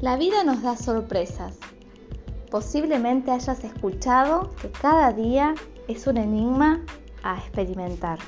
[0.00, 1.58] La vida nos da sorpresas.
[2.52, 5.56] Posiblemente hayas escuchado que cada día
[5.88, 6.84] es un enigma
[7.24, 8.20] a experimentar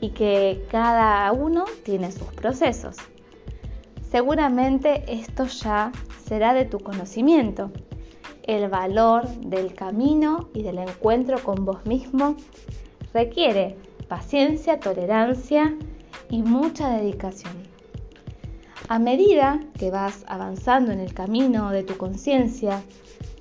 [0.00, 2.96] y que cada uno tiene sus procesos.
[4.10, 5.92] Seguramente esto ya
[6.26, 7.70] será de tu conocimiento.
[8.42, 12.34] El valor del camino y del encuentro con vos mismo
[13.14, 13.76] requiere
[14.08, 15.76] paciencia, tolerancia
[16.28, 17.71] y mucha dedicación.
[18.92, 22.82] A medida que vas avanzando en el camino de tu conciencia,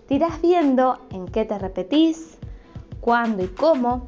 [0.08, 2.38] te irás viendo en qué te repetís,
[3.02, 4.08] cuándo y cómo,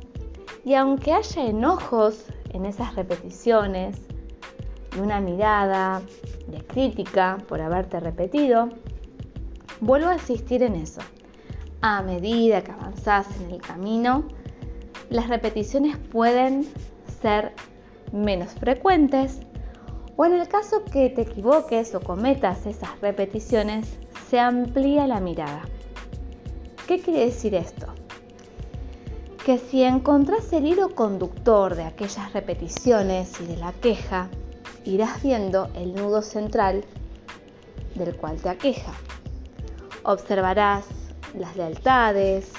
[0.63, 3.97] y aunque haya enojos en esas repeticiones
[4.95, 6.01] y una mirada
[6.47, 8.69] de crítica por haberte repetido,
[9.81, 11.01] vuelvo a insistir en eso.
[11.81, 14.23] A medida que avanzás en el camino,
[15.09, 16.65] las repeticiones pueden
[17.21, 17.51] ser
[18.13, 19.41] menos frecuentes
[20.15, 23.87] o en el caso que te equivoques o cometas esas repeticiones,
[24.29, 25.63] se amplía la mirada.
[26.87, 27.87] ¿Qué quiere decir esto?
[29.45, 34.29] Que si encontrás el hilo conductor de aquellas repeticiones y de la queja,
[34.85, 36.83] irás viendo el nudo central
[37.95, 38.93] del cual te aqueja.
[40.03, 40.85] Observarás
[41.37, 42.51] las lealtades,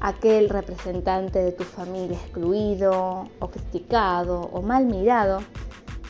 [0.00, 3.50] aquel representante de tu familia excluido o
[4.52, 5.40] o mal mirado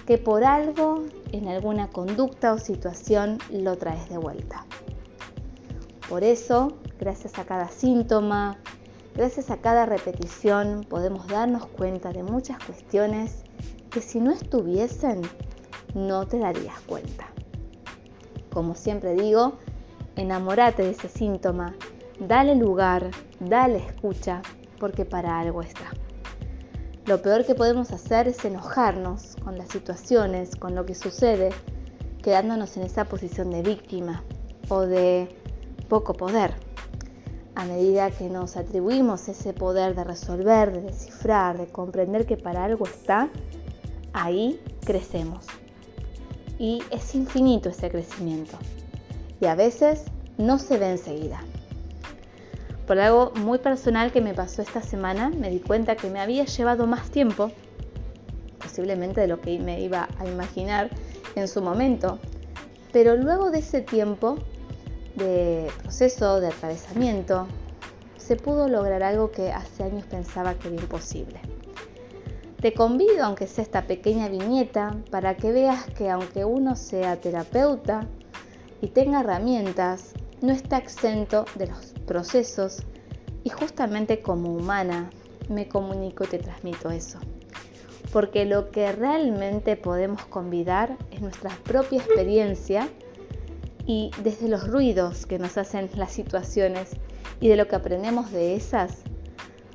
[0.07, 4.65] que por algo en alguna conducta o situación lo traes de vuelta.
[6.09, 8.59] Por eso, gracias a cada síntoma,
[9.15, 13.43] gracias a cada repetición, podemos darnos cuenta de muchas cuestiones
[13.91, 15.23] que si no estuviesen,
[15.95, 17.27] no te darías cuenta.
[18.53, 19.55] Como siempre digo,
[20.15, 21.75] enamórate de ese síntoma,
[22.21, 24.41] dale lugar, dale escucha,
[24.79, 25.91] porque para algo está.
[27.07, 31.51] Lo peor que podemos hacer es enojarnos con las situaciones, con lo que sucede,
[32.21, 34.25] quedándonos en esa posición de víctima
[34.69, 35.29] o de
[35.89, 36.55] poco poder.
[37.55, 42.65] A medida que nos atribuimos ese poder de resolver, de descifrar, de comprender que para
[42.65, 43.31] algo está,
[44.13, 45.47] ahí crecemos.
[46.59, 48.59] Y es infinito ese crecimiento.
[49.41, 50.07] Y a veces
[50.39, 51.41] no se ve enseguida.
[52.87, 56.45] Por algo muy personal que me pasó esta semana, me di cuenta que me había
[56.45, 57.51] llevado más tiempo,
[58.61, 60.91] posiblemente de lo que me iba a imaginar
[61.35, 62.21] en su momento,
[62.93, 64.37] pero luego de ese tiempo
[65.17, 67.49] de proceso, de atravesamiento,
[68.17, 71.41] se pudo lograr algo que hace años pensaba que era imposible.
[72.61, 78.07] Te convido, aunque sea esta pequeña viñeta, para que veas que aunque uno sea terapeuta
[78.81, 80.13] y tenga herramientas,
[80.47, 82.85] no está exento de los procesos
[83.43, 85.11] y justamente como humana
[85.49, 87.19] me comunico y te transmito eso.
[88.13, 92.89] Porque lo que realmente podemos convidar es nuestra propia experiencia
[93.87, 96.93] y desde los ruidos que nos hacen las situaciones
[97.41, 98.99] y de lo que aprendemos de esas,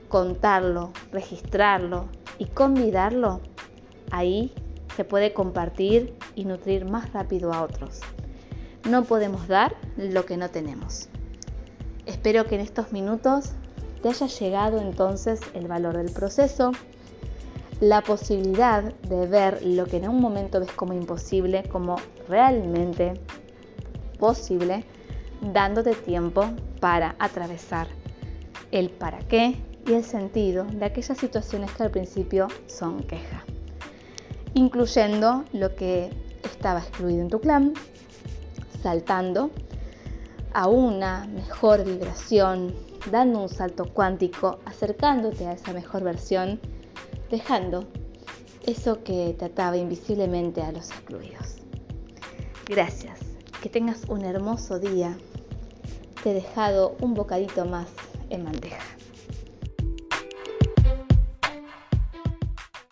[0.07, 2.07] contarlo, registrarlo
[2.39, 3.41] y convidarlo,
[4.09, 4.53] ahí
[4.95, 7.99] se puede compartir y nutrir más rápido a otros.
[8.89, 11.07] No podemos dar lo que no tenemos.
[12.05, 13.51] Espero que en estos minutos
[14.01, 16.71] te haya llegado entonces el valor del proceso,
[17.79, 21.97] la posibilidad de ver lo que en un momento ves como imposible, como
[22.27, 23.13] realmente
[24.19, 24.83] posible,
[25.53, 26.45] dándote tiempo
[26.79, 27.87] para atravesar
[28.71, 29.55] el para qué
[29.87, 33.43] y el sentido de aquellas situaciones que al principio son queja,
[34.53, 36.11] incluyendo lo que
[36.43, 37.73] estaba excluido en tu clan,
[38.81, 39.51] saltando
[40.53, 42.73] a una mejor vibración,
[43.09, 46.59] dando un salto cuántico, acercándote a esa mejor versión,
[47.29, 47.85] dejando
[48.65, 51.57] eso que te ataba invisiblemente a los excluidos.
[52.67, 53.19] Gracias,
[53.61, 55.17] que tengas un hermoso día.
[56.23, 57.87] Te he dejado un bocadito más
[58.29, 58.83] en bandeja.